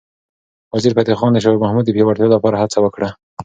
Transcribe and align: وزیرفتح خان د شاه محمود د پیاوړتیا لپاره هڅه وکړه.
وزیرفتح 0.75 1.13
خان 1.19 1.31
د 1.33 1.37
شاه 1.43 1.61
محمود 1.63 1.85
د 1.85 1.89
پیاوړتیا 1.95 2.27
لپاره 2.35 2.59
هڅه 2.61 2.77
وکړه. 2.81 3.09